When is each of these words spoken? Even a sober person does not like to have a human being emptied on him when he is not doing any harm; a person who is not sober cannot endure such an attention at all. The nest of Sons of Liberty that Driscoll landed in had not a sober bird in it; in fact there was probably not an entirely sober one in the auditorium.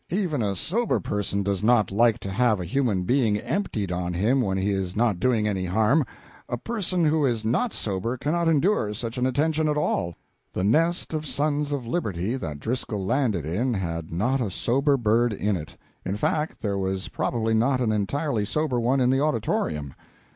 Even 0.09 0.41
a 0.41 0.55
sober 0.55 0.99
person 0.99 1.43
does 1.43 1.61
not 1.61 1.91
like 1.91 2.17
to 2.17 2.31
have 2.31 2.59
a 2.59 2.65
human 2.65 3.03
being 3.03 3.37
emptied 3.37 3.91
on 3.91 4.15
him 4.15 4.41
when 4.41 4.57
he 4.57 4.71
is 4.71 4.95
not 4.95 5.19
doing 5.19 5.47
any 5.47 5.65
harm; 5.65 6.03
a 6.49 6.57
person 6.57 7.05
who 7.05 7.23
is 7.23 7.45
not 7.45 7.71
sober 7.71 8.17
cannot 8.17 8.47
endure 8.47 8.95
such 8.95 9.19
an 9.19 9.27
attention 9.27 9.69
at 9.69 9.77
all. 9.77 10.15
The 10.53 10.63
nest 10.63 11.13
of 11.13 11.27
Sons 11.27 11.71
of 11.71 11.85
Liberty 11.85 12.35
that 12.35 12.59
Driscoll 12.59 13.05
landed 13.05 13.45
in 13.45 13.75
had 13.75 14.11
not 14.11 14.41
a 14.41 14.49
sober 14.49 14.97
bird 14.97 15.33
in 15.33 15.55
it; 15.55 15.77
in 16.03 16.17
fact 16.17 16.61
there 16.63 16.79
was 16.79 17.09
probably 17.09 17.53
not 17.53 17.79
an 17.79 17.91
entirely 17.91 18.43
sober 18.43 18.79
one 18.79 19.01
in 19.01 19.11
the 19.11 19.21
auditorium. 19.21 19.93